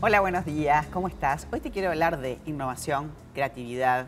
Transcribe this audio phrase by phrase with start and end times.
[0.00, 1.48] Hola, buenos días, ¿cómo estás?
[1.50, 4.06] Hoy te quiero hablar de innovación, creatividad,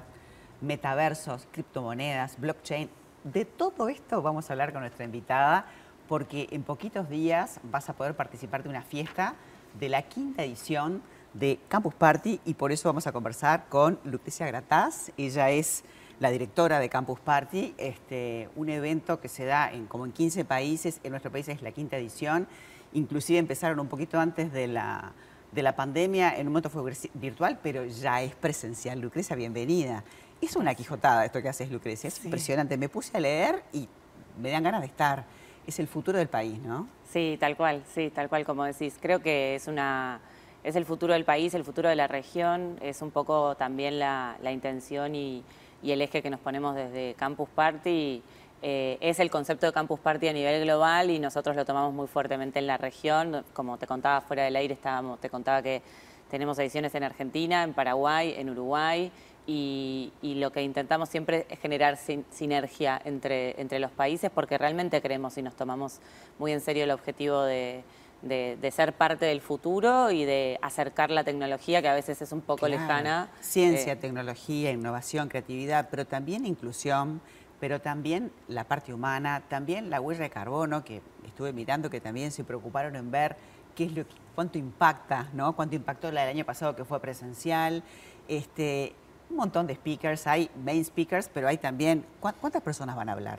[0.61, 2.89] metaversos, criptomonedas, blockchain.
[3.25, 5.67] De todo esto vamos a hablar con nuestra invitada
[6.09, 9.35] porque en poquitos días vas a poder participar de una fiesta
[9.81, 11.03] de la quinta edición
[11.35, 15.11] de Campus Party y por eso vamos a conversar con Lucrecia Grataz.
[15.17, 15.83] Ella es
[16.21, 20.45] la directora de Campus Party, este, un evento que se da en como en 15
[20.45, 22.47] países, en nuestro país es la quinta edición,
[22.93, 25.15] inclusive empezaron un poquito antes de la
[25.53, 29.01] de la pandemia, en un momento fue virtual, pero ya es presencial.
[29.01, 30.05] Lucrecia, bienvenida.
[30.41, 32.77] Es una quijotada esto que haces, Lucrecia, es impresionante.
[32.77, 33.89] Me puse a leer y
[34.41, 35.25] me dan ganas de estar.
[35.67, 36.89] Es el futuro del país, ¿no?
[37.13, 38.97] Sí, tal cual, sí, tal cual como decís.
[39.01, 40.21] Creo que es una
[40.63, 44.37] es el futuro del país, el futuro de la región, es un poco también la,
[44.51, 45.43] intención y,
[45.83, 48.23] y, el eje que nos ponemos desde Campus Party
[48.63, 52.07] eh, es el concepto de Campus Party a nivel global y nosotros lo tomamos muy
[52.07, 53.45] fuertemente en la región.
[53.53, 55.83] Como te contaba fuera del aire, estábamos, te contaba que
[56.31, 59.11] tenemos ediciones en Argentina, en Paraguay, en Uruguay
[59.47, 61.99] y, lo que intentamos siempre es generar
[62.31, 66.01] sinergia entre, entre los países porque realmente creemos y nos tomamos
[66.39, 67.83] muy en serio el objetivo de,
[68.71, 72.69] ser parte del futuro y de acercar la tecnología que a veces es un poco
[72.69, 73.29] lejana.
[73.41, 77.21] Ciencia, eh, tecnología, innovación, creatividad, pero también inclusión
[77.61, 82.33] pero también la parte humana, también la huella de carbono, que estuve mirando que también
[82.33, 83.37] se preocuparon en ver
[83.77, 85.55] qué es lo cuánto impacta, ¿no?
[85.55, 87.83] Cuánto impactó la del año pasado que fue presencial.
[88.27, 88.95] Este,
[89.29, 93.39] un montón de speakers, hay main speakers, pero hay también, ¿cuántas personas van a hablar?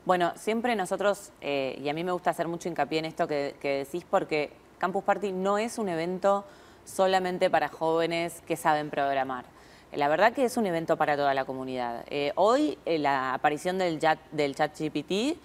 [0.06, 3.54] Bueno, siempre nosotros, eh, y a mí me gusta hacer mucho hincapié en esto que,
[3.62, 6.44] decís, porque Campus Party no es un evento
[6.86, 9.44] solamente para jóvenes que saben programar.
[9.92, 12.04] La verdad que es un evento para toda la comunidad.
[12.08, 15.38] Eh, hoy eh, la aparición del chat, del chat GPT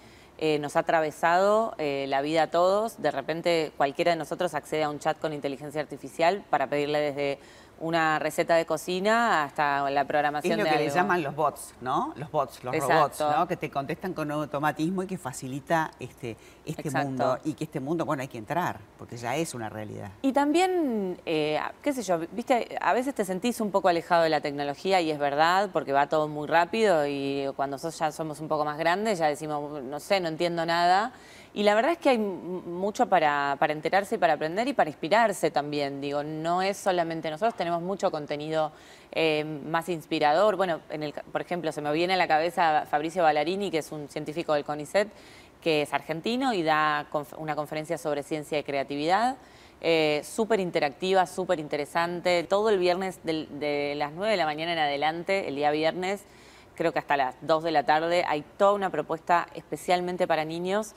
[0.60, 3.00] nos ha atravesado la vida a todos.
[3.00, 7.38] De repente cualquiera de nosotros accede a un chat con inteligencia artificial para pedirle desde
[7.78, 12.14] una receta de cocina hasta la programación es lo que le llaman los bots, ¿no?
[12.16, 13.46] Los bots, los robots, ¿no?
[13.46, 17.38] Que te contestan con automatismo y que facilita este, este mundo.
[17.44, 20.10] Y que este mundo, bueno, hay que entrar, porque ya es una realidad.
[20.22, 24.30] Y también, eh, qué sé yo, viste, a veces te sentís un poco alejado de
[24.30, 28.48] la tecnología y es verdad, porque va todo muy rápido y cuando ya somos un
[28.48, 31.12] poco más grandes ya decimos, no sé, no entiendo nada.
[31.56, 36.02] Y la verdad es que hay mucho para, enterarse, para aprender y para inspirarse también.
[36.02, 38.72] Digo, no es solamente nosotros, tenemos mucho contenido
[39.10, 40.56] eh, más inspirador.
[40.56, 43.90] Bueno, en el, por ejemplo, se me viene a la cabeza Fabricio Ballarini, que es
[43.90, 45.08] un científico del CONICET,
[45.62, 47.06] que es argentino y da
[47.38, 49.38] una conferencia sobre ciencia y creatividad.
[49.80, 52.42] Eh, súper interactiva, súper interesante.
[52.42, 56.22] Todo el viernes de las 9 de la mañana en adelante, el día viernes,
[56.74, 60.94] creo que hasta las 2 de la tarde, hay toda una propuesta especialmente para niños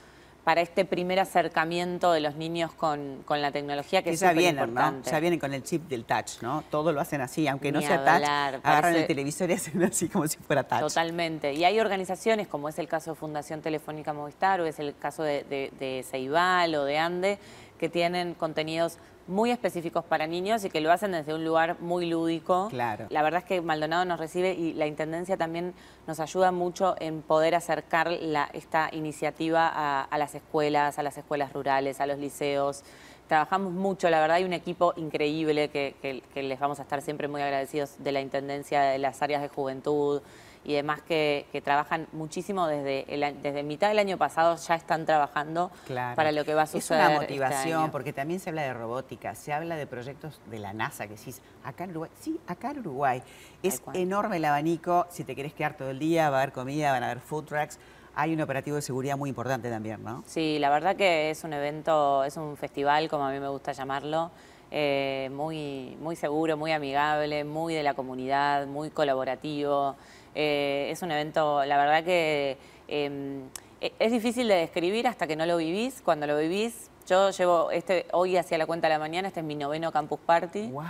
[0.50, 5.12] para este primer acercamiento de los niños con, la tecnología que es ya vienen, importante.
[5.12, 6.64] Ya vienen con el chip del touch, ¿no?
[6.72, 10.28] Todo lo hacen así, aunque no sea touch, agarran el televisor y hacen así como
[10.28, 10.80] si fuera touch.
[10.80, 11.54] Totalmente.
[11.54, 15.22] Y hay organizaciones, como es el caso de Fundación Telefónica Movistar o es el caso
[15.22, 17.38] de, de, de Ceibal o de Ande,
[17.78, 18.98] que tienen contenidos
[19.30, 22.68] muy específicos para niños y que lo hacen desde un lugar muy lúdico.
[22.70, 23.06] Claro.
[23.10, 25.74] La verdad es que Maldonado nos recibe y la Intendencia también
[26.08, 28.10] nos ayuda mucho en poder acercar
[28.54, 29.70] esta iniciativa
[30.04, 32.84] a, las escuelas, a las escuelas rurales, a los liceos.
[33.30, 37.44] Trabajamos mucho, la verdad hay un equipo increíble que, les vamos a estar siempre muy
[37.44, 40.24] agradecidos de la Intendencia, de las áreas de juventud
[40.66, 43.06] y demás que, trabajan muchísimo desde,
[43.44, 45.70] desde mitad del año pasado, ya están trabajando
[46.16, 47.02] para lo que va a suceder.
[47.02, 50.58] Es una este motivación, porque también se habla de robótica, se habla de proyectos de
[50.58, 53.22] la NASA, que decís, acá en Uruguay, sí, acá en Uruguay.
[53.62, 56.92] Es enorme el abanico, si te querés quedar todo el día, va a haber comida,
[56.94, 57.78] van a haber food trucks
[58.20, 60.24] hay un operativo de seguridad muy importante también, ¿no?
[60.28, 63.72] Sí, la verdad que es un evento, es un festival, como a mí me gusta
[63.72, 64.32] llamarlo,
[64.72, 69.96] eh, muy, muy seguro, muy amigable, muy de la comunidad, muy colaborativo.
[70.36, 72.58] Eh, es un evento, la verdad que
[72.90, 73.44] em,
[73.80, 76.02] e, es difícil de describir hasta que no lo vivís.
[76.04, 79.46] Cuando lo vivís, yo llevo este, hoy hacia la cuenta de la mañana, este es
[79.46, 80.68] mi noveno Campus Party.
[80.68, 80.84] Wow.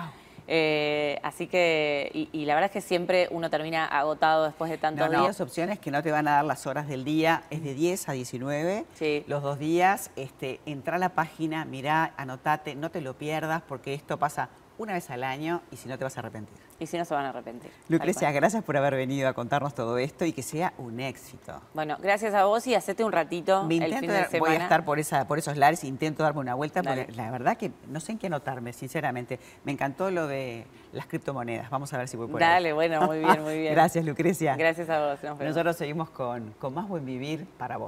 [0.51, 5.07] Eh, así que, y, la verdad es que siempre uno termina agotado después de tantos
[5.11, 5.39] no, días.
[5.41, 8.13] opciones que no te van a dar las horas del día, es de 10 a
[8.13, 8.85] 19,
[9.27, 13.93] los dos días, este, entra a la página, mirá, anotate, no te lo pierdas porque
[13.93, 14.49] esto pasa
[14.79, 16.57] una vez al año y si no te vas a arrepentir.
[16.79, 17.69] Y si no se van a arrepentir.
[17.89, 21.61] Lucrecia, gracias por haber venido a contarnos todo esto y que sea un éxito.
[21.73, 24.39] Bueno, gracias a vos y hacete un ratito el fin de semana.
[24.39, 27.57] Voy a estar por, esa, por esos lares, intento darme una vuelta, porque la verdad
[27.57, 29.39] que no sé en qué anotarme, sinceramente.
[29.65, 31.69] Me encantó lo de las criptomonedas.
[31.69, 32.49] Vamos a ver si voy por ahí.
[32.49, 33.73] Dale, bueno, muy bien, muy bien.
[33.73, 34.55] gracias, Lucrecia.
[34.55, 35.39] Gracias a vos.
[35.39, 37.77] Nosotros seguimos con, con más buen vivir para vos.